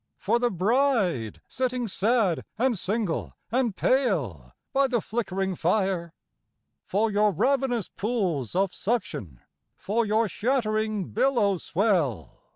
[0.17, 6.15] For the bride sitting sad, and single, and pale, by the flickering fire?
[6.87, 9.41] For your ravenous pools of suction?
[9.77, 12.47] for your shattering billow swell?